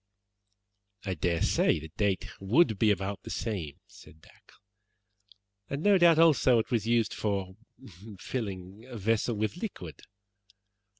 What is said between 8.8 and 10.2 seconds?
a vessel with liquid.